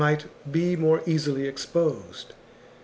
[0.03, 2.33] might be more easily exposed.